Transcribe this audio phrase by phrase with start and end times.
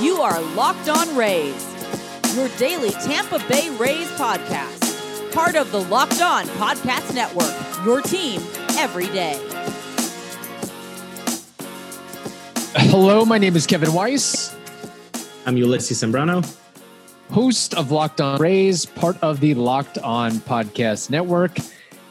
[0.00, 1.64] You are Locked On Rays,
[2.36, 5.32] your daily Tampa Bay Rays podcast.
[5.32, 7.54] Part of the Locked On Podcast Network,
[7.86, 8.42] your team
[8.76, 9.38] every day.
[12.90, 14.54] Hello, my name is Kevin Weiss,
[15.46, 16.44] I'm Ulysses Sembrano.
[17.30, 21.56] host of Locked On Rays, part of the Locked On Podcast Network.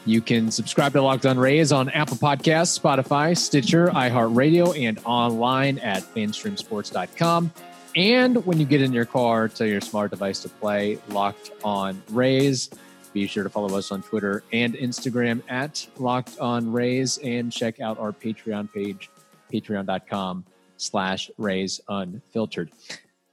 [0.08, 5.78] You can subscribe to Locked On Rays on Apple Podcasts, Spotify, Stitcher, iHeartRadio, and online
[5.80, 7.52] at fanstreamsports.com.
[7.94, 12.02] And when you get in your car, tell your smart device to play Locked On
[12.08, 12.70] Rays.
[13.12, 17.78] Be sure to follow us on Twitter and Instagram at Locked On Rays and check
[17.78, 19.10] out our Patreon page,
[19.52, 20.42] patreon.com
[20.78, 22.70] slash Rays Unfiltered.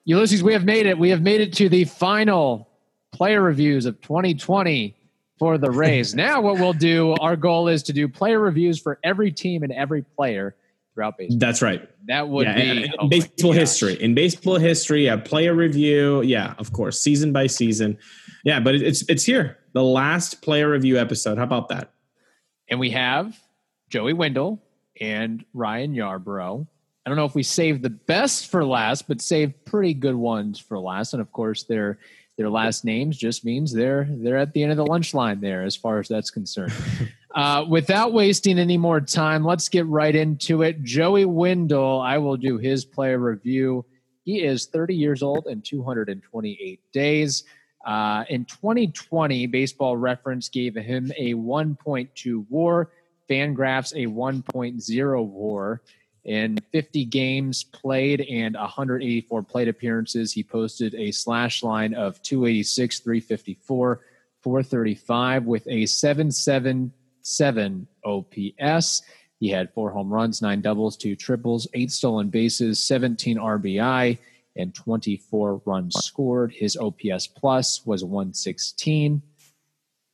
[0.04, 0.98] Ulysses, we have made it.
[0.98, 2.68] We have made it to the final
[3.14, 4.94] player reviews of 2020
[5.38, 6.16] for the Rays.
[6.16, 9.72] now, what we'll do, our goal is to do player reviews for every team and
[9.72, 10.56] every player
[10.94, 11.40] throughout baseball.
[11.40, 11.88] That's right.
[12.08, 14.02] That would yeah, be oh baseball history.
[14.02, 16.22] In baseball history, a player review.
[16.22, 17.98] Yeah, of course, season by season.
[18.44, 19.58] Yeah, but it's it's here.
[19.74, 21.38] The last player review episode.
[21.38, 21.92] How about that?
[22.70, 23.38] And we have
[23.90, 24.64] Joey Wendle
[25.00, 26.66] and Ryan Yarbrough.
[27.06, 30.60] I don't know if we saved the best for last, but saved pretty good ones
[30.60, 31.14] for last.
[31.14, 32.00] And of course, their
[32.38, 35.64] their last names just means they're they're at the end of the lunch line there,
[35.64, 36.74] as far as that's concerned.
[37.36, 40.84] uh, without wasting any more time, let's get right into it.
[40.84, 43.86] Joey Wendle, I will do his player review.
[44.26, 47.44] He is 30 years old and 228 days.
[47.86, 52.90] Uh, in 2020, Baseball Reference gave him a 1.2 WAR.
[53.30, 55.82] Fangraphs a 1.0 WAR.
[56.26, 62.98] In 50 games played and 184 plate appearances, he posted a slash line of 286,
[63.00, 64.02] 354,
[64.42, 69.04] 435 with a 777 OPS.
[69.40, 74.18] He had four home runs, nine doubles, two triples, eight stolen bases, 17 RBI,
[74.56, 76.54] and 24 runs scored.
[76.54, 79.22] His OPS plus was 116.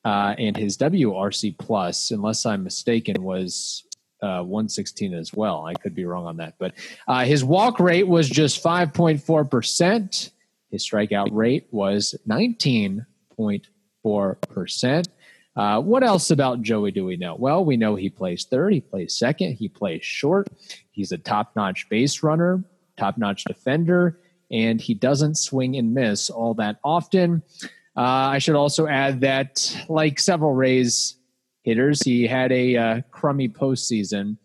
[0.03, 3.86] Uh, and his WRC plus, unless I'm mistaken, was
[4.22, 5.66] uh, 116 as well.
[5.66, 6.74] I could be wrong on that, but
[7.08, 10.32] uh, his walk rate was just 5.4 percent.
[10.70, 15.08] His strikeout rate was 19.4 percent.
[15.56, 17.36] Uh, what else about Joey do we know?
[17.36, 20.48] Well, we know he plays third, he plays second, he plays short.
[20.92, 22.64] He's a top-notch base runner,
[22.98, 27.44] top-notch defender, and he doesn't swing and miss all that often.
[27.98, 31.16] Uh, I should also add that, like several Rays
[31.64, 34.38] hitters, he had a uh, crummy postseason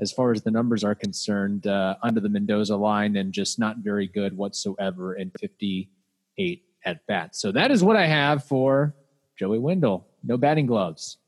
[0.00, 3.78] as far as the numbers are concerned uh, under the Mendoza line and just not
[3.78, 7.40] very good whatsoever in 58 at bats.
[7.40, 8.94] So that is what I have for
[9.38, 10.06] Joey Wendle.
[10.22, 11.18] No batting gloves.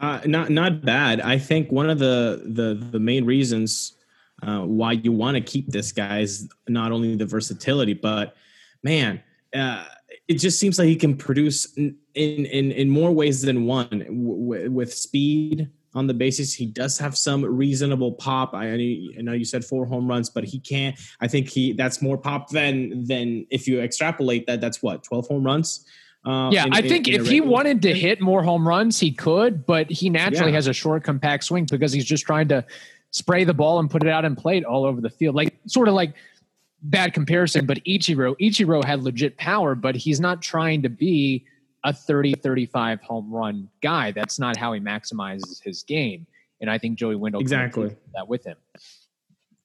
[0.00, 1.20] Uh, not not bad.
[1.20, 3.94] I think one of the the the main reasons
[4.42, 8.36] uh, why you want to keep this guy is not only the versatility, but
[8.84, 9.20] man,
[9.52, 9.84] uh,
[10.28, 13.90] it just seems like he can produce in in in, in more ways than one
[13.90, 18.52] w- with speed on the basis he does have some reasonable pop.
[18.54, 18.76] I, I
[19.22, 20.94] know- you said four home runs, but he can't.
[21.20, 24.60] I think he that's more pop than than if you extrapolate that.
[24.60, 25.84] That's what twelve home runs.
[26.26, 29.00] Uh, Yeah, in- I think in a if he wanted to hit more home runs,
[29.00, 30.56] he could, but he naturally Yeah.
[30.56, 32.64] has a short, compact swing because he's just trying to
[33.12, 35.34] spray the ball and put it out and play it all over the field.
[35.34, 36.12] Like sort of like
[36.82, 41.44] bad comparison, but Ichiro, Ichiro had legit power, but he's not trying to be
[41.84, 44.10] a 30, 35 home run guy.
[44.12, 46.26] That's not how he maximizes his game.
[46.60, 47.94] And I think Joey Wendle Exactly.
[48.14, 48.56] that with him.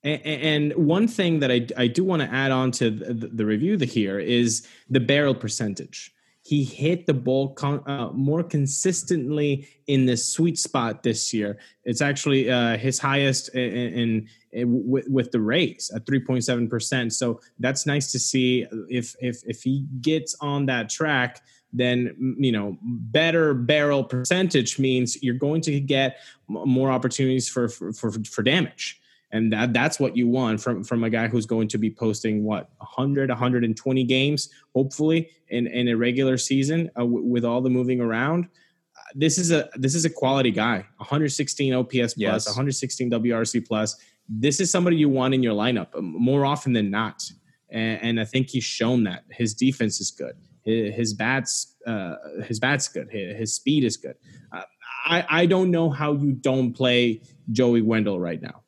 [0.03, 3.77] And one thing that I, I do want to add on to the, the review
[3.77, 6.12] here is the barrel percentage.
[6.45, 11.57] He hit the ball con, uh, more consistently in the sweet spot this year.
[11.85, 16.43] It's actually uh, his highest in, in, in with, with the Rays at three point
[16.43, 17.13] seven percent.
[17.13, 18.67] So that's nice to see.
[18.89, 25.23] If if if he gets on that track, then you know better barrel percentage means
[25.23, 26.17] you're going to get
[26.49, 28.99] more opportunities for for for, for damage
[29.33, 32.43] and that that's what you want from from a guy who's going to be posting
[32.43, 37.69] what 100 120 games hopefully in in a regular season uh, w- with all the
[37.69, 38.45] moving around.
[38.45, 40.85] Uh, this is a this is a quality guy.
[40.97, 42.45] 116 ops plus Yes.
[42.47, 43.97] 116 wrc plus.
[44.29, 47.29] This is somebody you want in your lineup um, more often than not.
[47.69, 49.23] And, and i think he's shown that.
[49.31, 50.35] His defense is good.
[50.61, 52.15] His, his bats uh,
[52.45, 53.09] his bats good.
[53.09, 54.15] His, his speed is good.
[54.51, 54.61] Uh,
[55.05, 57.21] I, I don't know how you don't play
[57.51, 58.62] Joey Wendle right now.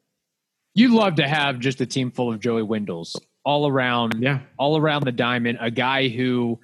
[0.75, 4.41] You'd love to have just a team full of Joey Wendles all around Yeah.
[4.59, 6.59] all around the diamond, a guy who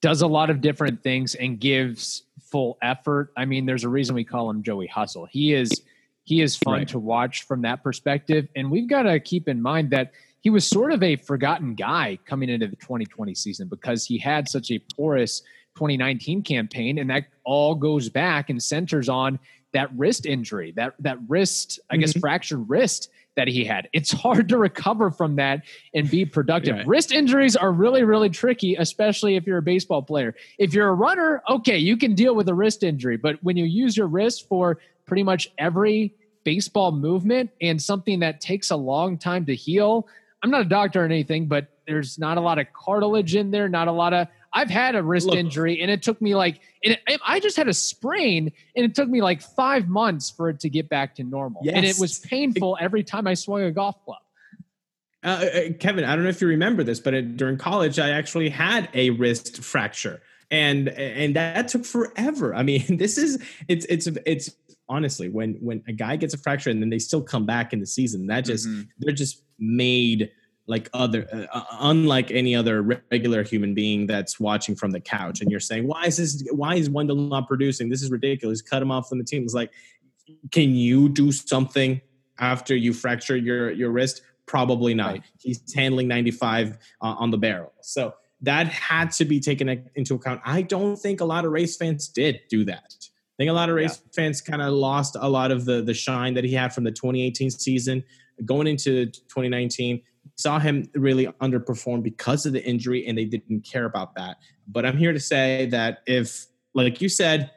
[0.00, 3.32] does a lot of different things and gives full effort.
[3.36, 5.26] I mean, there's a reason we call him Joey Hustle.
[5.26, 5.82] He is
[6.24, 6.88] he is fun right.
[6.88, 10.66] to watch from that perspective, and we've got to keep in mind that he was
[10.66, 14.80] sort of a forgotten guy coming into the 2020 season because he had such a
[14.96, 15.40] porous
[15.76, 19.38] 2019 campaign, and that all goes back and centers on
[19.72, 22.00] that wrist injury, that that wrist, I mm-hmm.
[22.00, 23.88] guess, fractured wrist that he had.
[23.92, 25.62] It's hard to recover from that
[25.94, 26.76] and be productive.
[26.76, 26.84] Yeah.
[26.86, 30.34] Wrist injuries are really, really tricky, especially if you're a baseball player.
[30.58, 33.64] If you're a runner, okay, you can deal with a wrist injury, but when you
[33.64, 36.14] use your wrist for pretty much every
[36.44, 40.06] baseball movement and something that takes a long time to heal,
[40.42, 43.68] I'm not a doctor or anything, but there's not a lot of cartilage in there,
[43.68, 45.36] not a lot of I've had a wrist Look.
[45.36, 49.08] injury and it took me like, it, I just had a sprain and it took
[49.08, 51.62] me like five months for it to get back to normal.
[51.64, 51.74] Yes.
[51.76, 54.18] And it was painful every time I swung a golf club.
[55.24, 57.98] Uh, uh, uh, Kevin, I don't know if you remember this, but it, during college,
[57.98, 60.20] I actually had a wrist fracture,
[60.50, 62.54] and and that took forever.
[62.54, 64.50] I mean, this is it's it's it's
[64.88, 67.78] honestly when when a guy gets a fracture and then they still come back in
[67.78, 68.82] the season, that just mm-hmm.
[68.98, 70.30] they're just made
[70.72, 72.80] like other uh, uh, unlike any other
[73.10, 76.74] regular human being that's watching from the couch and you're saying why is this why
[76.74, 77.90] is wendle not producing?
[77.90, 78.62] This is ridiculous.
[78.62, 79.42] Cut him off from the team.
[79.44, 79.70] It's like
[80.50, 82.00] can you do something
[82.40, 84.22] after you fracture your your wrist?
[84.46, 85.12] Probably not.
[85.12, 85.22] Right.
[85.38, 87.72] he's handling 95 uh, on the barrel.
[87.82, 90.40] So that had to be taken into account.
[90.44, 92.94] I don't think a lot of Rays fans did do that.
[92.98, 94.10] I think a lot of Rays yeah.
[94.16, 96.90] fans kind of lost a lot of the the shine that he had from the
[96.90, 98.02] 2018 season
[98.44, 100.02] going into 2019
[100.36, 104.38] saw him really underperform because of the injury and they didn't care about that.
[104.66, 107.50] But I'm here to say that if, like you said,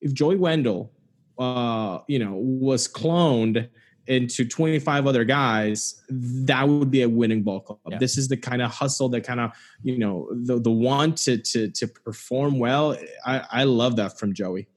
[0.00, 0.92] if Joey Wendle,
[1.38, 3.68] uh, you know, was cloned
[4.06, 7.78] into 25 other guys, that would be a winning ball club.
[7.88, 7.98] Yeah.
[7.98, 9.52] This is the kind of hustle that kind of,
[9.82, 12.96] you know, the the want to to to perform well.
[13.24, 14.68] I, I love that from Joey.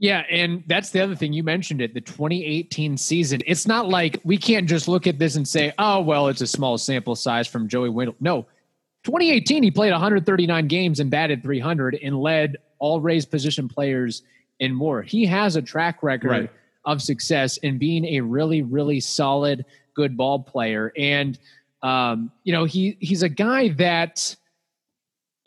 [0.00, 3.42] Yeah, and that's the other thing you mentioned it, the 2018 season.
[3.46, 6.46] It's not like we can't just look at this and say, "Oh, well, it's a
[6.46, 8.46] small sample size from Joey Wendle." No.
[9.04, 14.22] 2018 he played 139 games and batted 300 and led all raised position players
[14.60, 15.00] and more.
[15.00, 16.50] He has a track record right.
[16.84, 19.64] of success in being a really really solid
[19.94, 21.38] good ball player and
[21.82, 24.36] um, you know, he he's a guy that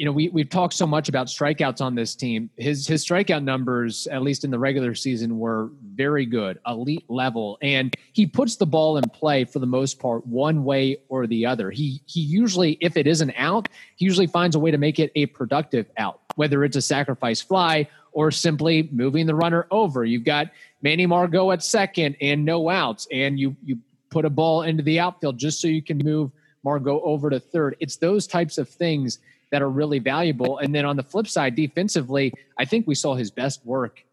[0.04, 2.50] you know, we we've talked so much about strikeouts on this team.
[2.58, 7.58] His his strikeout numbers, at least in the regular season, were very good, elite level,
[7.62, 11.46] and he puts the ball in play for the most part, one way or the
[11.46, 11.72] other.
[11.72, 15.10] He he usually, if it isn't out, he usually finds a way to make it
[15.16, 20.04] a productive out, whether it's a sacrifice fly or simply moving the runner over.
[20.04, 20.50] You've got
[20.82, 23.80] Manny Margot at second and no outs, and you you
[24.10, 26.30] put a ball into the outfield just so you can move
[26.66, 27.78] Margot over to third.
[27.80, 29.20] It's those types of things
[29.54, 30.58] that are really valuable.
[30.58, 34.04] And then on the flip side, defensively, I think we saw his best work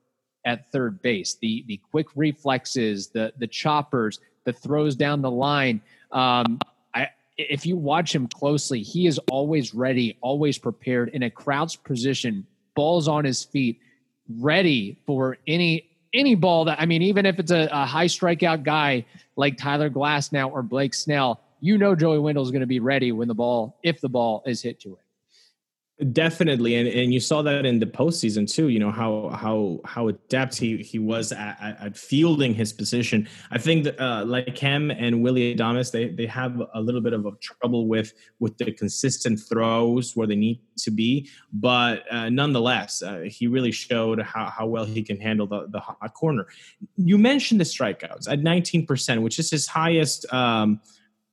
[0.45, 1.39] at third base.
[1.41, 5.81] The the quick reflexes, the the choppers, the throws down the line.
[6.13, 6.59] Um,
[6.95, 7.09] I,
[7.39, 12.47] if you watch him closely, he is always ready, always prepared in a crouched position,
[12.75, 13.81] balls on his feet,
[14.39, 18.63] ready for any any ball that I mean, even if it's a, a high strikeout
[18.63, 19.07] guy
[19.37, 23.11] like Tyler Glasnow or Blake Snell, you know Joey Wendle is going to be ready
[23.11, 25.05] when the ball, if the ball is hit to it.
[26.13, 28.69] Definitely, and and you saw that in the postseason too.
[28.69, 33.29] You know how how how adept he he was at, at, at fielding his position.
[33.51, 37.13] I think that uh, like him and Willy Adames, they they have a little bit
[37.13, 41.29] of a trouble with with the consistent throws where they need to be.
[41.53, 45.81] But uh, nonetheless, uh, he really showed how how well he can handle the the
[45.81, 46.47] hot corner.
[46.97, 50.81] You mentioned the strikeouts at nineteen percent, which is his highest um,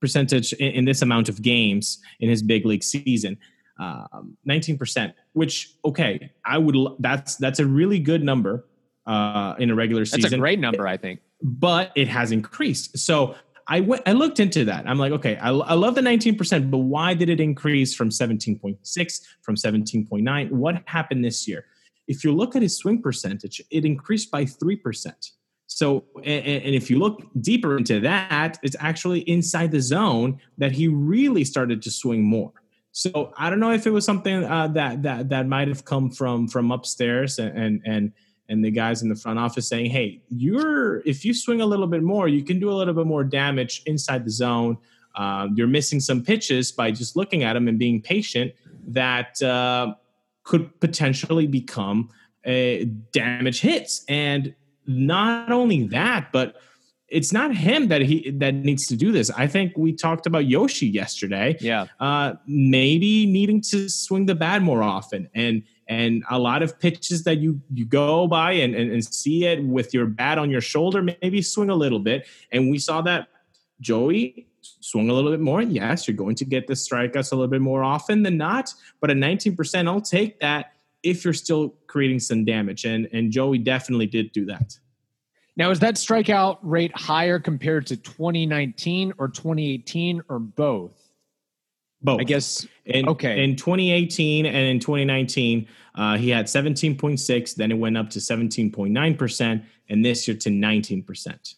[0.02, 3.38] percentage in, in this amount of games in his big league season
[3.80, 8.66] um, 19%, which okay, I would that's that's a really good number
[9.06, 10.22] uh, in a regular season.
[10.22, 11.22] That's a great number, I think.
[11.42, 12.98] But it has increased.
[12.98, 13.36] So
[13.68, 14.88] I went I looked into that.
[14.88, 19.22] I'm like, okay, I, I love the 19%, but why did it increase from 17.6
[19.42, 20.52] from 17.9?
[20.52, 21.66] What happened this year?
[22.08, 25.32] If you look at his swing percentage, it increased by 3%.
[25.70, 30.72] So, and, and, if you look deeper into that, it's actually inside the zone that
[30.72, 32.54] he really started to swing more.
[32.98, 36.10] So I don't know if it was something uh, that that that might have come
[36.10, 38.12] from from upstairs and, and
[38.50, 41.86] and the guys in the front office saying, "Hey, you're if you swing a little
[41.86, 44.80] bit more, you can do a little bit more damage inside the zone.
[45.16, 48.52] Uh, you're missing some pitches by just looking at them and being patient
[48.88, 49.94] that uh,
[50.42, 52.10] could potentially become
[52.46, 54.56] a damage hits." And
[54.88, 56.56] not only that, but
[57.10, 59.32] it's not him that he that needs to do this.
[59.32, 61.58] I think we talked about Yoshi yesterday.
[61.62, 61.88] Yeah.
[62.00, 67.24] Uh, maybe needing to swing the bat more often and and a lot of pitches
[67.24, 70.62] that you you go by and, and, and see it with your bat on your
[70.62, 72.28] shoulder, maybe swing a little bit.
[72.52, 73.30] And we saw that
[73.80, 75.62] Joey swung a little bit more.
[75.62, 79.10] Yes, you're going to get the strikeouts a little bit more often than not, but
[79.10, 80.74] at 19%, I'll take that
[81.04, 82.84] if you're still creating some damage.
[82.84, 84.78] And and Joey definitely did do that.
[85.58, 90.92] Now, is that strikeout rate higher compared to 2019 or 2018 or both?
[92.02, 92.22] Both.
[92.22, 92.68] I guess.
[92.86, 93.44] In, okay.
[93.44, 97.56] In 2018 and in 2019, uh, he had 17.6.
[97.56, 101.56] Then it went up to 17.9 percent, and this year to 19 percent.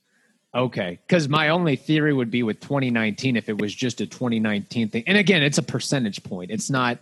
[0.55, 4.89] Okay, because my only theory would be with 2019 if it was just a 2019
[4.89, 6.49] thing, and again, it's a percentage point.
[6.49, 6.97] It's not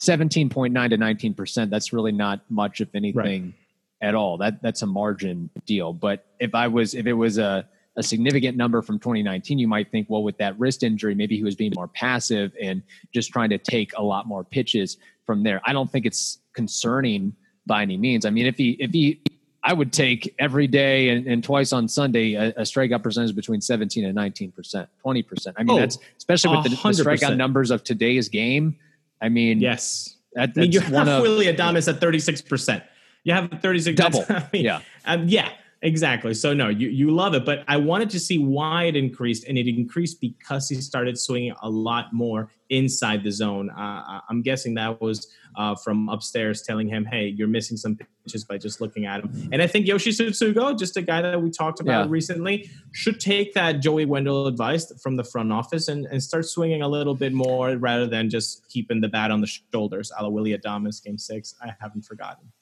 [0.00, 1.70] 17.9 to 19 percent.
[1.70, 3.54] That's really not much, if anything, right.
[4.02, 4.36] At all.
[4.36, 5.92] That that's a margin deal.
[5.92, 7.66] But if I was, if it was a
[7.96, 11.44] a significant number from 2019, you might think, well, with that wrist injury, maybe he
[11.44, 12.82] was being more passive and
[13.12, 15.60] just trying to take a lot more pitches from there.
[15.64, 17.34] I don't think it's concerning
[17.66, 18.24] by any means.
[18.24, 19.20] I mean, if he, if he,
[19.62, 23.60] I would take every day and, and twice on Sunday a, a, strikeout percentage between
[23.60, 25.56] 17 and 19 percent, 20 percent.
[25.58, 28.76] I mean, oh, that's especially with the, the, strikeout numbers of today's game.
[29.20, 32.82] I mean, yes, that, I mean, you have of, Willy Adames at 36 percent.
[33.24, 34.24] You have 36 double.
[34.28, 35.50] I mean, yeah, um, yeah.
[35.84, 36.32] Exactly.
[36.32, 39.58] So no, you you love it, but I wanted to see why it increased, and
[39.58, 43.68] it increased because he started swinging a lot more inside the zone.
[43.68, 45.26] Uh, I'm guessing that was
[45.56, 49.48] uh, from upstairs telling him, "Hey, you're missing some pitches by just looking at him."
[49.50, 52.12] And I think Yoshi Tsutsugo, just a guy that we talked about yeah.
[52.12, 56.82] recently, should take that Joey Wendle advice from the front office and, and start swinging
[56.82, 60.12] a little bit more rather than just keeping the bat on the shoulders.
[60.16, 61.56] A la Willy Adames, Game Six.
[61.60, 62.52] I haven't forgotten.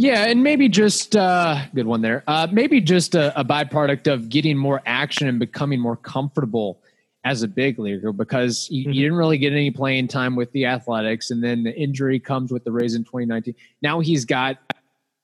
[0.00, 2.24] Yeah, and maybe just uh, good one there.
[2.26, 6.80] Uh, maybe just a, a, byproduct of getting more action and becoming more comfortable
[7.22, 8.92] as a big leaguer because you, mm-hmm.
[8.92, 12.50] you, didn't really get any playing time with the Athletics, and then the injury comes
[12.50, 13.54] with the Rays in 2019.
[13.82, 14.56] Now he's got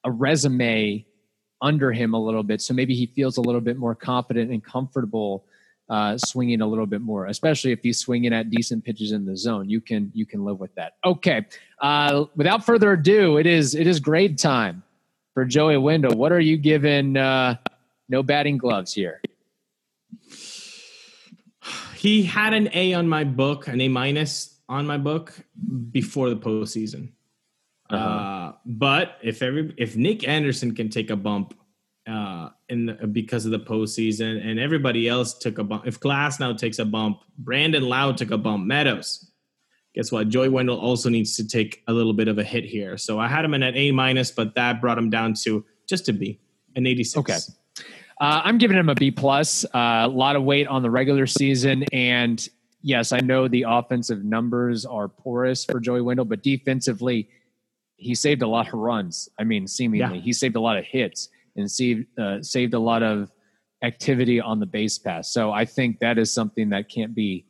[0.05, 1.07] a resume
[1.63, 4.63] under him a little bit, so maybe he feels a little bit more confident and
[4.63, 5.47] comfortable
[5.89, 9.37] uh, swinging a little bit more, especially if he's swinging at decent pitches in the
[9.37, 9.69] zone.
[9.69, 10.95] You can you can live with that.
[11.05, 11.47] Okay.
[11.81, 14.83] Uh, without further ado, it is it is grade time
[15.35, 16.17] for Joey Wendle.
[16.17, 17.17] What are you giving?
[17.17, 17.57] Uh,
[18.09, 19.21] no batting gloves here.
[21.97, 25.35] He had an A on my book, an A minus on my book
[25.91, 27.13] before the postseason.
[27.91, 28.05] Uh-huh.
[28.05, 31.55] Uh, but if every if Nick Anderson can take a bump
[32.07, 35.87] uh, in the, because of the postseason, and everybody else took a bump.
[35.87, 39.31] If Glasnow takes a bump, Brandon Lowe took a bump, Meadows.
[39.95, 40.29] Guess what?
[40.29, 42.99] Joey Wendle also needs to take a little bit of a hit here.
[42.99, 46.09] So I had him in at A minus, but that brought him down to just
[46.09, 46.39] a B,
[46.77, 47.19] an 86.
[47.19, 47.85] Okay.
[48.21, 49.65] Uh, I'm giving him a B plus.
[49.65, 52.47] Uh, a lot of weight on the regular season, and
[52.83, 57.29] yes, I know the offensive numbers are porous for Joey Wendle, but defensively,
[57.97, 59.29] he saved a lot of runs.
[59.39, 60.23] I mean, seemingly, yeah.
[60.23, 63.31] he saved a lot of hits and saved uh, saved a lot of
[63.83, 65.33] activity on the base pass.
[65.33, 67.45] So I think that is something that can't be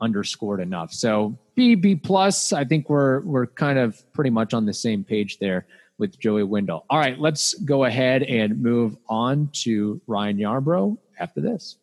[0.00, 0.92] underscored enough.
[0.92, 5.04] So B B plus, I think we're we're kind of pretty much on the same
[5.04, 5.66] page there
[5.98, 6.84] with Joey Wendle.
[6.90, 11.76] All right, let's go ahead and move on to Ryan Yarbrough after this.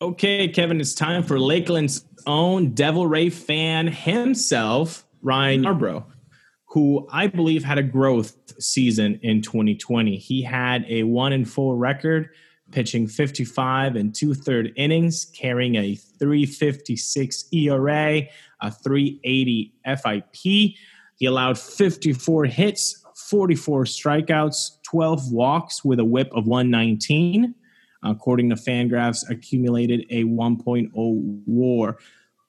[0.00, 6.04] Okay, Kevin, it's time for Lakeland's own Devil Ray fan himself, Ryan Yarbrough
[6.78, 10.16] who I believe had a growth season in 2020.
[10.16, 12.30] He had a one and four record,
[12.70, 18.22] pitching 55 and two third innings, carrying a 356 ERA,
[18.62, 20.36] a 380 FIP.
[21.16, 27.56] He allowed 54 hits, 44 strikeouts, 12 walks with a whip of 119.
[28.04, 31.98] According to Fangraphs, accumulated a 1.0 WAR.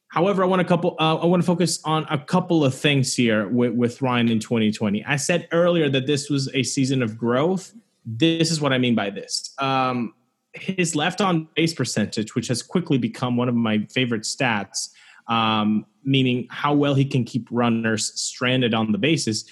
[0.09, 0.95] However, I want a couple.
[0.99, 4.39] Uh, I want to focus on a couple of things here with, with Ryan in
[4.39, 5.05] 2020.
[5.05, 7.73] I said earlier that this was a season of growth.
[8.05, 9.53] This is what I mean by this.
[9.59, 10.13] Um,
[10.53, 14.89] his left on base percentage, which has quickly become one of my favorite stats,
[15.27, 19.45] um, meaning how well he can keep runners stranded on the bases,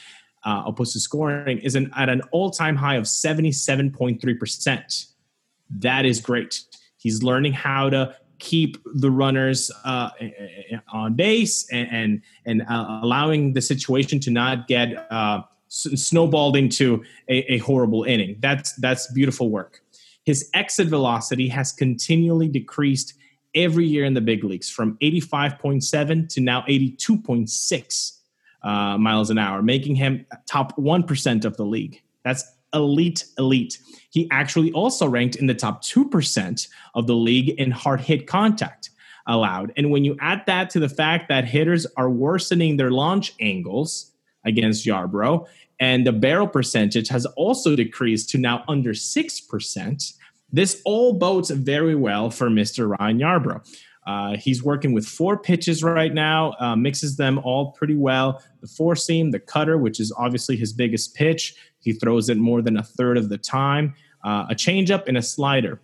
[0.44, 5.06] uh, opposed to scoring, is an, at an all time high of 77.3%.
[5.70, 6.64] That is great.
[6.98, 10.10] He's learning how to keep the runners uh,
[10.92, 17.04] on base and and, and uh, allowing the situation to not get uh, snowballed into
[17.28, 18.38] a, a, horrible inning.
[18.40, 19.82] That's that's beautiful work.
[20.24, 23.14] His exit velocity has continually decreased
[23.56, 28.18] every year in the big leagues, from 85.7 to now 82.6
[28.64, 32.02] uh, miles an hour, making him top one percent of the league.
[32.24, 33.80] That's elite, elite.
[34.10, 38.90] He actually also ranked in the top 2% of the league in hard hit contact
[39.28, 39.74] allowed.
[39.76, 44.14] And when you add that to the fact that hitters are worsening their launch angles,
[44.48, 45.46] against Yarbrough.
[45.80, 50.14] And the barrel percentage has also decreased to now under 6%.
[50.52, 52.98] This all bodes very well for Mr.
[52.98, 53.84] Ryan Yarbrough.
[54.08, 58.42] Uh, he's working with four pitches right now, uh, mixes them all pretty well.
[58.62, 61.56] The four seam, the cutter, which is obviously his biggest pitch,
[61.88, 63.96] he throws it more than a third of the time.
[64.26, 65.80] Uh, a changeup and a slider.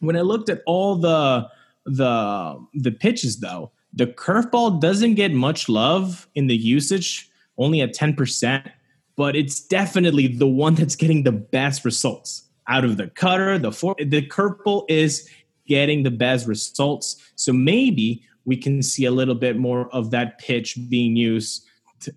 [0.00, 1.48] When I looked at all the
[1.86, 7.94] the the pitches, though, the curveball doesn't get much love in the usage, only at
[7.94, 8.66] ten percent,
[9.14, 13.56] but it's definitely the one that's getting the best results out of the cutter.
[13.56, 15.30] The four, the curveball is
[15.68, 17.22] getting the best results.
[17.36, 21.68] So maybe we can see a little bit more of that pitch being used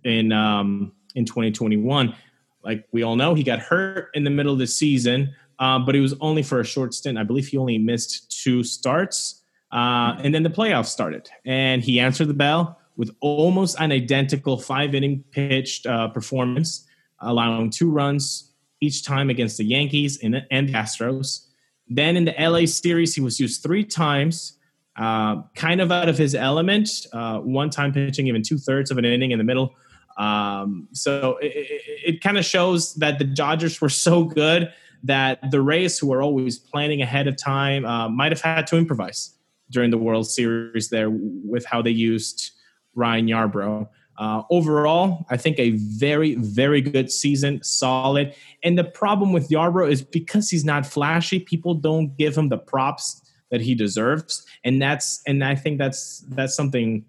[0.03, 2.15] in um, in 2021.
[2.63, 5.95] Like we all know, he got hurt in the middle of the season, um, but
[5.95, 7.17] it was only for a short stint.
[7.17, 11.99] I believe he only missed two starts, uh, and then the playoffs started, and he
[11.99, 16.85] answered the bell with almost an identical five inning pitched uh, performance,
[17.19, 18.51] allowing two runs
[18.81, 21.47] each time against the Yankees and, and the Astros.
[21.87, 24.57] Then in the LA series, he was used three times,
[24.97, 26.89] uh, kind of out of his element.
[27.11, 29.73] Uh, one time pitching even two thirds of an inning in the middle.
[30.17, 34.71] Um, so it, it, it kind of shows that the Dodgers were so good
[35.03, 38.77] that the Rays, who were always planning ahead of time, uh, might have had to
[38.77, 39.31] improvise
[39.69, 42.51] during the World Series there with how they used
[42.95, 43.87] Ryan Yarbrough.
[44.17, 48.35] Uh, overall, I think a very, very good season, solid.
[48.63, 52.59] And the problem with Yarbrough is because he's not flashy, people don't give him the
[52.59, 57.05] props that he deserves, and that's and I think that's that's something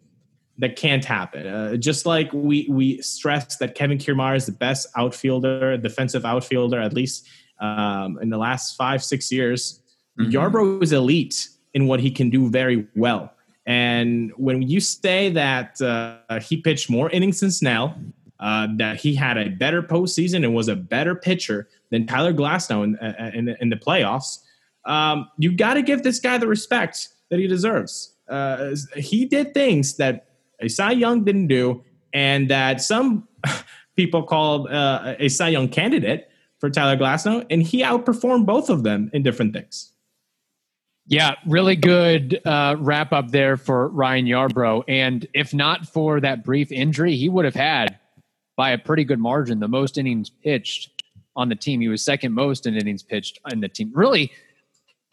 [0.59, 1.47] that can't happen.
[1.47, 6.81] Uh, just like we we stress that Kevin Kiermaier is the best outfielder, defensive outfielder,
[6.81, 7.27] at least
[7.61, 9.81] um, in the last five six years.
[10.19, 10.31] Mm-hmm.
[10.31, 13.33] Yarbrough is elite in what he can do very well.
[13.67, 17.97] And when you say that uh, he pitched more innings than Snell,
[18.39, 22.85] uh, that he had a better postseason and was a better pitcher than Tyler Glasnow
[22.85, 24.41] in, uh, in, in the playoffs,
[24.85, 28.15] um, you got to give this guy the respect that he deserves.
[28.29, 30.27] Uh, he did things that
[30.65, 33.29] a Cy Young didn't do, and that some
[33.97, 38.83] people called uh, a Cy Young candidate for Tyler Glasnow, and he outperformed both of
[38.83, 39.93] them in different things.
[41.07, 44.85] Yeah, really good uh, wrap up there for Ryan Yarbrough.
[44.89, 47.99] And if not for that brief injury, he would have had,
[48.57, 51.03] by a pretty good margin, the most innings pitched
[51.37, 51.83] on the team.
[51.83, 53.93] He was second most in innings pitched in the team.
[53.95, 54.33] Really,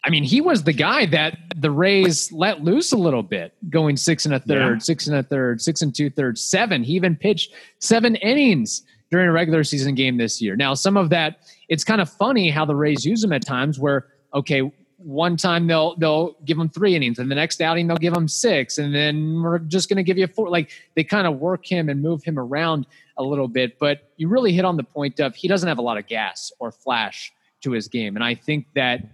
[0.04, 3.96] I mean, he was the guy that the Rays let loose a little bit, going
[3.96, 4.78] six and a third, yeah.
[4.78, 6.82] six and a third, six and two thirds, seven.
[6.82, 10.56] He even pitched seven innings during a regular season game this year.
[10.56, 13.78] Now, some of that, it's kind of funny how the Rays use him at times
[13.78, 17.96] where, okay, one time they'll they'll give them three innings, and the next outing they'll
[17.96, 20.48] give him six, and then we're just going to give you four.
[20.48, 22.86] Like they kind of work him and move him around
[23.16, 23.78] a little bit.
[23.78, 26.52] But you really hit on the point of he doesn't have a lot of gas
[26.58, 29.04] or flash to his game, and I think that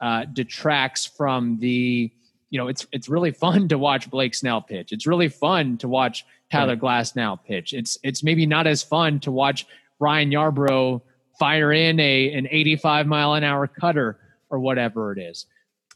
[0.00, 2.10] uh, detracts from the.
[2.52, 4.92] You know, it's it's really fun to watch Blake Snell pitch.
[4.92, 6.80] It's really fun to watch Tyler right.
[6.80, 7.72] Glasnow pitch.
[7.72, 9.66] It's it's maybe not as fun to watch
[10.00, 11.00] Ryan Yarbrough
[11.38, 14.18] fire in a an 85 mile an hour cutter
[14.50, 15.46] or whatever it is.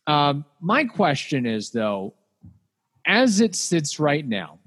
[0.06, 2.14] Um, my question is though,
[3.06, 4.58] as it sits right now,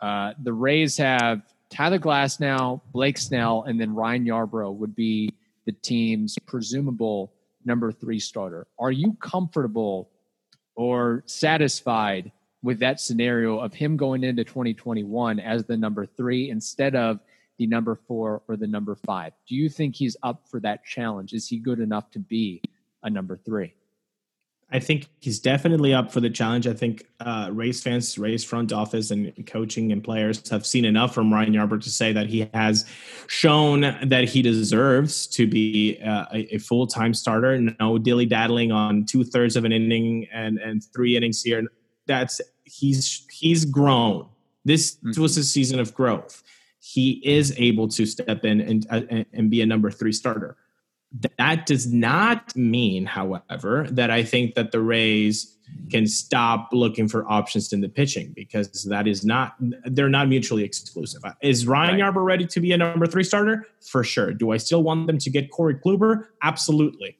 [0.00, 5.32] uh, the Rays have Tyler Glasnow, Blake Snell, and then Ryan Yarbrough would be
[5.64, 7.32] the team's presumable
[7.64, 8.66] number three starter.
[8.78, 10.10] Are you comfortable
[10.74, 16.94] or satisfied with that scenario of him going into 2021 as the number three instead
[16.94, 17.20] of
[17.58, 19.32] the number four or the number five?
[19.46, 21.32] Do you think he's up for that challenge?
[21.32, 22.62] Is he good enough to be
[23.02, 23.74] a number three.
[24.72, 26.66] I think he's definitely up for the challenge.
[26.66, 31.14] I think uh, Rays fans, Rays front office, and coaching and players have seen enough
[31.14, 32.86] from Ryan Yarbrough to say that he has
[33.26, 37.60] shown that he deserves to be uh, a, a full time starter.
[37.60, 41.62] No dilly daddling on two thirds of an inning and and three innings here.
[42.06, 44.26] That's he's he's grown.
[44.64, 45.20] This mm-hmm.
[45.20, 46.42] was a season of growth.
[46.80, 50.56] He is able to step in and uh, and be a number three starter.
[51.38, 55.56] That does not mean, however, that I think that the Rays
[55.90, 60.64] can stop looking for options in the pitching because that is not they're not mutually
[60.64, 61.22] exclusive.
[61.42, 62.14] Is Ryan right.
[62.14, 63.66] Yarbrough ready to be a number three starter?
[63.80, 64.32] For sure.
[64.32, 66.26] Do I still want them to get Corey Kluber?
[66.42, 67.18] Absolutely.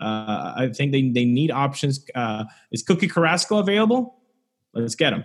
[0.00, 2.04] Uh, I think they, they need options.
[2.14, 4.16] Uh, is Cookie Carrasco available?
[4.74, 5.24] Let's get him.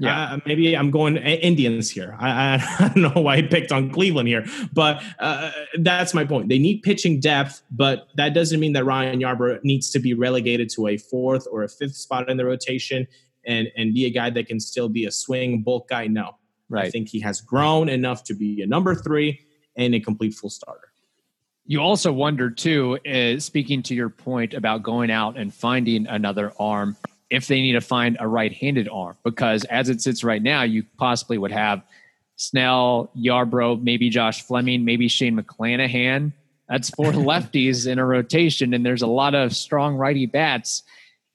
[0.00, 2.16] Yeah, uh, maybe I'm going Indians here.
[2.18, 6.24] I, I, I, don't know why I picked on Cleveland here, but uh, that's my
[6.24, 6.48] point.
[6.48, 10.70] They need pitching depth, but that doesn't mean that Ryan Yarbrough needs to be relegated
[10.70, 13.06] to a fourth or a fifth spot in the rotation
[13.46, 16.06] and and be a guy that can still be a swing bulk guy.
[16.06, 16.34] No,
[16.68, 16.86] Right.
[16.86, 19.40] I think he has grown enough to be a number three
[19.76, 20.92] and a complete full starter.
[21.64, 26.52] You also wonder too, uh, speaking to your point about going out and finding another
[26.58, 26.96] arm,
[27.30, 30.84] if they need to find a right-handed arm, because as it sits right now, you
[30.96, 31.82] possibly would have
[32.36, 36.32] Snell, Yarbrough, maybe Josh Fleming, maybe Shane McClanahan.
[36.68, 40.84] That's four lefties in a rotation, and there's a lot of strong righty bats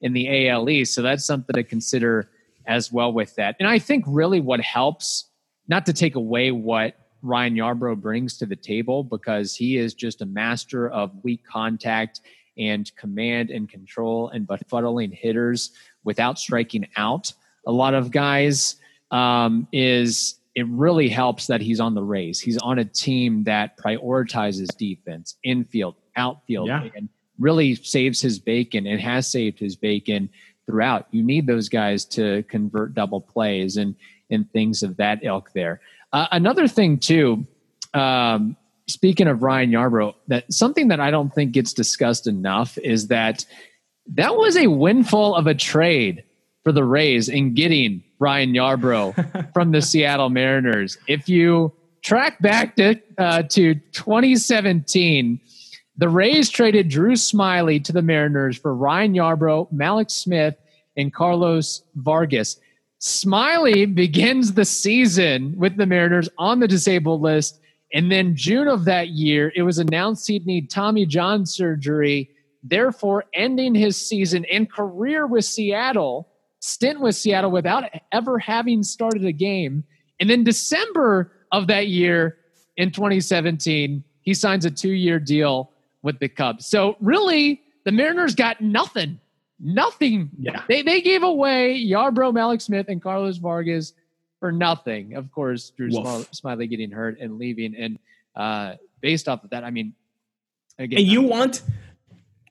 [0.01, 2.29] in the ALE, so that's something to consider
[2.65, 3.56] as well with that.
[3.60, 5.25] And I think really what helps,
[5.67, 10.21] not to take away what Ryan Yarbrough brings to the table because he is just
[10.21, 12.21] a master of weak contact
[12.58, 15.72] and command and control and befuddling hitters
[16.04, 17.34] without striking out
[17.66, 18.76] a lot of guys
[19.12, 22.39] um, is it really helps that he's on the Rays.
[22.39, 26.88] He's on a team that prioritizes defense, infield, outfield, Yeah.
[26.96, 30.30] and really saves his bacon and has saved his bacon
[30.68, 31.08] throughout.
[31.12, 33.96] You need those guys to convert double plays and
[34.30, 35.82] and things of that ilk there.
[36.12, 37.46] Uh, another thing too,
[37.94, 38.56] um,
[38.88, 43.46] speaking of Ryan Yarbrough, that something that I don't think gets discussed enough is that
[44.08, 46.24] that was a windfall of a trade
[46.63, 50.98] for the Rays in getting Ryan Yarbrough from the Seattle Mariners.
[51.08, 55.39] If you track back to uh, to 2017,
[55.98, 60.56] the Rays traded Drew Smyly to the Mariners for Ryan Yarbrough, Mallex Smith,
[60.98, 62.60] and Carlos Vargas.
[63.00, 67.60] Smyly begins the season with the Mariners on the disabled list.
[67.93, 72.29] And then June of that year, it was announced he'd need Tommy John surgery,
[72.63, 76.27] therefore ending his season and career with Seattle,
[76.60, 79.84] stint with Seattle without ever having started a game.
[80.19, 82.38] And then December of that year
[82.77, 86.65] in 2017, he signs a two-year deal with the Cubs.
[86.65, 89.19] So really, the Mariners got nothing.
[89.60, 90.29] Nothing.
[90.39, 90.63] Yeah.
[90.67, 93.93] They they gave away Yarbrough, Mallex Smith, and Carlos Vargas
[94.43, 95.13] for nothing.
[95.15, 95.89] Of course, Drew.
[95.89, 97.73] Smyly, Smyly getting hurt and leaving.
[97.77, 97.97] And
[98.36, 99.93] uh, based off of that, I mean,
[100.77, 101.62] again, And you want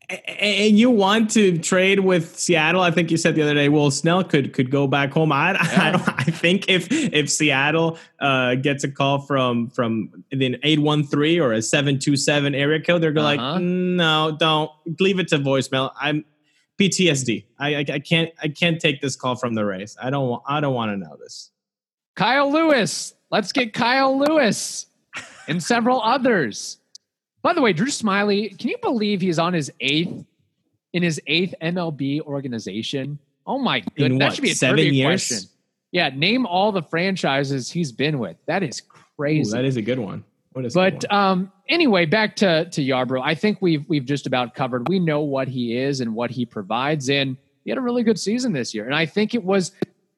[0.08, 2.80] and you want to trade with Seattle?
[2.80, 3.68] I think you said the other day.
[3.68, 5.32] Well, Snell could could go back home.
[5.32, 10.56] I I, don't, I think if if Seattle uh, gets a call from from an
[10.62, 13.52] eight one three or a seven two seven area code, they're gonna Uh-huh.
[13.52, 15.92] like, no, don't leave it to voicemail.
[16.00, 16.24] I'm
[16.80, 17.44] PTSD.
[17.58, 19.94] I, I I can't I can't take this call from the Rays.
[20.02, 21.50] I don't want I don't want to know this.
[22.14, 23.14] Kyle Lewis.
[23.30, 24.86] Let's get Kyle Lewis
[25.48, 26.78] and several others.
[27.42, 30.24] By the way, Drew Smyly, can you believe he's on his eighth
[30.92, 33.18] in his eighth MLB organization?
[33.46, 34.18] Oh my goodness.
[34.18, 35.26] That should be a seven years?
[35.28, 35.48] question.
[35.90, 38.36] Yeah, name all the franchises he's been with.
[38.46, 39.50] That is Ooh, crazy.
[39.52, 40.24] that is a good one.
[40.52, 41.18] What is But one?
[41.18, 43.22] um, anyway, back to to Yarbrough.
[43.24, 44.88] I think we've we've just about covered.
[44.88, 48.18] We know what he is and what he provides, and he had a really good
[48.20, 48.84] season this year.
[48.86, 49.72] And I think it was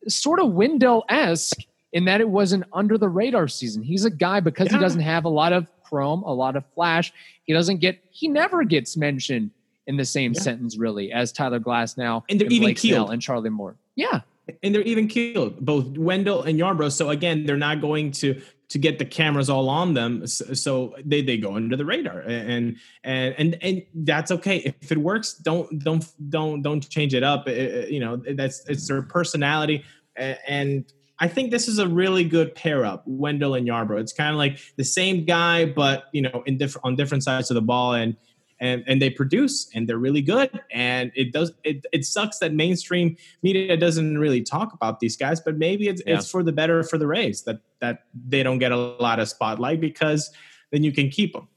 [0.08, 1.60] sort of Wendle esque
[1.94, 3.82] in that it was an under the radar season.
[3.82, 7.12] He's a guy because he doesn't have a lot of chrome, a lot of flash.
[7.44, 7.98] He doesn't get.
[8.10, 9.50] He never gets mentioned
[9.86, 10.40] in the same Yeah.
[10.40, 13.12] sentence really as Tyler Glasnow And they're even Blake Snell keeled.
[13.12, 13.76] and Charlie Moore.
[13.96, 14.20] Yeah,
[14.62, 16.92] and they're even killed both Wendle and Yarbrough.
[16.92, 20.26] So again, they're not going to to get the cameras all on them.
[20.26, 24.98] So, they they go under the radar, and and and and that's okay if it
[24.98, 25.34] works.
[25.34, 27.46] Don't don't don't don't change it up.
[27.46, 27.54] Uh, uh,
[27.88, 29.84] you know that's it's their personality,
[30.16, 30.86] and
[31.18, 34.00] I think this is a really good pair up, Wendle and Yarbrough.
[34.00, 37.50] It's kind of like the same guy, but you know in different on different sides
[37.50, 38.16] of the ball, and
[38.60, 42.52] and and they produce and they're really good and it does it, it sucks that
[42.52, 46.18] mainstream media doesn't really talk about these guys but maybe it's, Yeah.
[46.18, 49.28] it's for the better for the rays that that they don't get a lot of
[49.28, 50.30] spotlight because
[50.70, 51.48] then you can keep them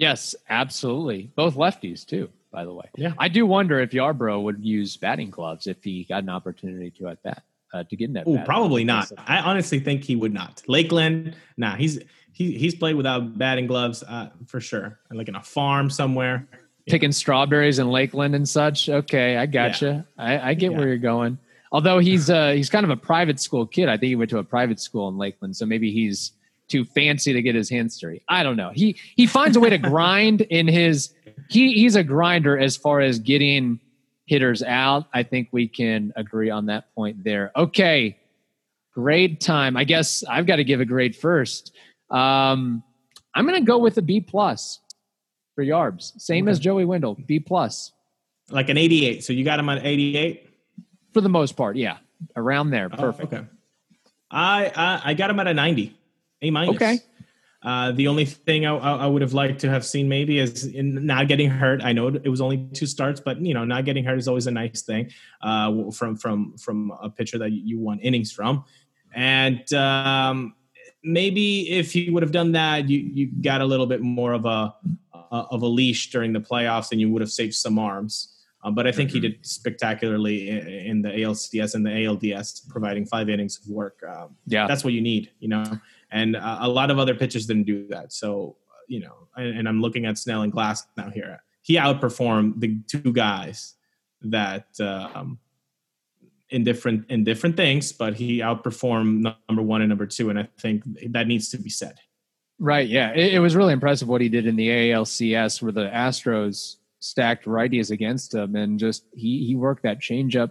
[0.00, 1.30] Yes, absolutely.
[1.36, 2.86] Both lefties too, by the way.
[2.96, 3.12] Yeah.
[3.18, 7.08] I do wonder if Yarbrough would use batting gloves if he got an opportunity to
[7.08, 8.24] at bat uh, to get in that.
[8.26, 11.98] oh probably not i honestly think he would not lakeland nah he's
[12.32, 16.46] he, he's played without batting gloves uh, for sure like in a farm somewhere
[16.86, 18.88] Picking strawberries in Lakeland and such.
[18.88, 20.04] Okay, I gotcha.
[20.18, 20.78] I, I get Yeah.
[20.78, 21.38] where you're going.
[21.70, 23.88] Although he's uh, he's kind of a private school kid.
[23.88, 26.32] I think he went to a private school in Lakeland, so maybe he's
[26.66, 28.22] too fancy to get his hands dirty.
[28.28, 28.70] I don't know.
[28.74, 31.14] He he finds a way to grind in his.
[31.48, 33.78] He he's a grinder as far as getting
[34.30, 35.06] hitters out.
[35.12, 37.50] I think we can agree on that point there.
[37.56, 38.16] Okay,
[38.94, 39.76] grade time.
[39.76, 41.72] I guess I've got to give a grade first.
[42.10, 42.84] Um,
[43.34, 44.78] I'm going to go with a B plus
[45.56, 47.90] for Yarbs, same as Joey Wendle, B plus
[48.52, 50.48] like an 88 so you got him at 88
[51.12, 51.74] for the most part.
[51.76, 51.98] Yeah,
[52.36, 53.32] around there, Oh, perfect.
[53.32, 53.44] okay.
[54.30, 55.96] I, I I got him at a 90,
[56.42, 56.76] A minus.
[56.76, 56.98] Okay.
[57.62, 61.04] Uh, the only thing I, I would have liked to have seen maybe is in
[61.04, 61.82] not getting hurt.
[61.84, 64.46] I know it was only two starts, but you know, not getting hurt is always
[64.46, 65.10] a nice thing
[65.42, 68.64] uh, from from from a pitcher that you won innings from.
[69.14, 70.54] and um,
[71.02, 74.46] maybe if he would have done that, you you got a little bit more of
[74.46, 74.74] a
[75.12, 78.36] uh, of a leash during the playoffs, and you would have saved some arms.
[78.62, 79.22] Uh, but I think mm-hmm.
[79.22, 84.02] he did spectacularly in, in, the ALCS and the ALDS, providing five innings of work.
[84.06, 85.64] Um, yeah, that's what you need, you know.
[86.12, 88.12] And uh, a lot of other pitchers didn't do that.
[88.12, 88.56] So
[88.90, 91.40] you know, and, and, I'm looking at Snell and Glass now here.
[91.62, 93.74] He outperformed the two guys
[94.22, 95.38] that um,
[96.50, 100.48] in different in different things, but he outperformed number one and number two, and I
[100.58, 101.98] think that needs to be said.
[102.58, 102.88] Right.
[102.88, 106.76] Yeah, it, it was really impressive what he did in the ALCS, where the Astros
[106.98, 110.50] stacked righties against him, and just he he worked that changeup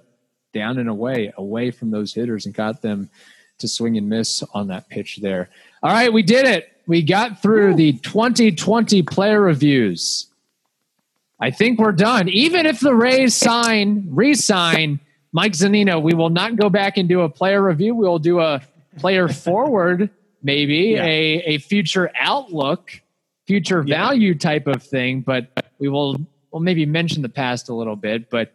[0.54, 3.10] down and away, away from those hitters, and got them
[3.60, 5.50] to swing and miss on that pitch there.
[5.84, 6.74] All right, we did it.
[6.88, 7.78] We got through Woo.
[7.78, 10.28] the 2020 player reviews.
[11.40, 12.28] I think we're done.
[12.30, 15.00] Even if the Rays sign, re-sign
[15.32, 17.96] Mike Zunino, we will not go back and do a player review.
[17.96, 18.62] We will do a
[18.98, 20.10] player forward,
[20.44, 21.06] maybe yeah.
[21.06, 22.92] a, a future outlook,
[23.46, 23.98] future yeah.
[23.98, 25.22] value type of thing.
[25.22, 25.48] But
[25.80, 26.18] we will
[26.52, 28.30] we'll maybe mention the past a little bit.
[28.30, 28.54] But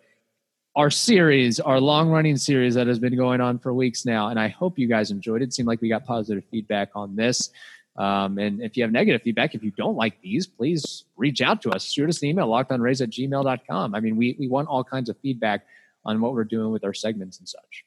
[0.76, 4.40] our series, our long running series that has been going on for weeks now, and
[4.40, 5.46] I hope you guys enjoyed it.
[5.46, 7.50] it seemed like we got positive feedback on this.
[7.96, 11.62] Um, and if you have negative feedback, if you don't like these, please reach out
[11.62, 11.84] to us.
[11.84, 13.94] Shoot us an email, lockedonrays at gmail.com.
[13.94, 15.64] I mean, we, we want all kinds of feedback
[16.04, 17.84] on what we're doing with our segments and such.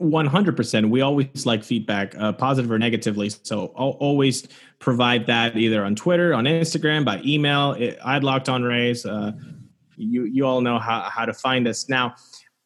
[0.00, 4.48] 100% we always like feedback uh, positive or negatively so I'll always
[4.80, 9.30] provide that either on twitter on instagram by email i'd locked on rays uh,
[9.96, 12.14] you you all know how, how to find us now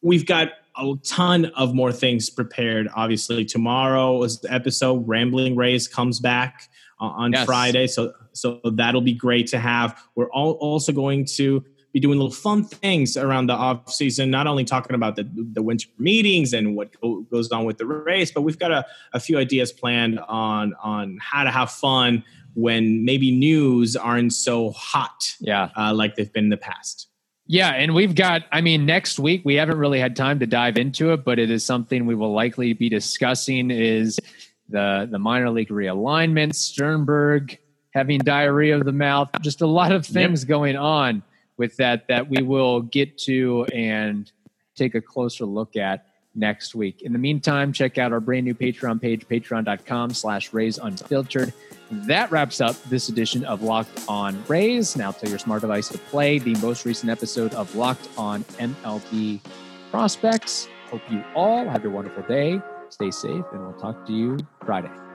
[0.01, 6.69] we've got a ton of more things prepared obviously tomorrow's episode rambling rays comes back
[7.01, 7.45] uh, on yes.
[7.45, 12.19] friday so so that'll be great to have we're all also going to be doing
[12.19, 14.29] little fun things around the off season.
[14.29, 17.85] Not only talking about the the winter meetings and what go, goes on with the
[17.85, 22.23] Rays, but we've got a, a few ideas planned on on how to have fun
[22.53, 27.07] when maybe news aren't so hot, yeah, uh, like they've been in the past.
[27.51, 30.77] Yeah, and we've got, I mean, next week we haven't really had time to dive
[30.77, 34.19] into it, but it is something we will likely be discussing is
[34.69, 37.57] the the minor league realignment, Sternberg
[37.89, 40.47] having diarrhea of the mouth, just a lot of things yep.
[40.47, 41.23] going on
[41.57, 44.31] with that that we will get to and
[44.75, 46.05] take a closer look at
[46.39, 47.01] next week.
[47.01, 51.53] In the meantime, check out our brand new Patreon page, patreon.com slash Rays Unfiltered.
[51.91, 54.95] That wraps up this edition of Locked On Rays.
[54.95, 59.41] Now tell your smart device to play the most recent episode of Locked On MLB
[59.91, 60.67] Prospects.
[60.89, 62.61] Hope you all have a wonderful day.
[62.89, 65.08] Stay safe, and we'll talk to you Friday.